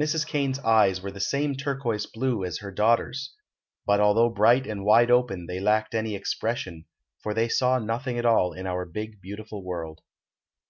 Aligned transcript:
Mrs. 0.00 0.26
Kane's 0.26 0.58
eyes 0.60 1.02
were 1.02 1.10
the 1.10 1.20
same 1.20 1.54
turquoise 1.54 2.06
blue 2.06 2.46
as 2.46 2.60
her 2.60 2.70
daughter's; 2.72 3.34
but, 3.86 4.00
although 4.00 4.30
bright 4.30 4.66
and 4.66 4.86
wide 4.86 5.10
open 5.10 5.44
they 5.48 5.60
lacked 5.60 5.94
any 5.94 6.14
expression, 6.14 6.86
for 7.22 7.34
they 7.34 7.50
saw 7.50 7.78
nothing 7.78 8.16
at 8.16 8.24
all 8.24 8.54
in 8.54 8.66
our 8.66 8.86
big, 8.86 9.20
beautiful 9.20 9.62
world. 9.62 10.00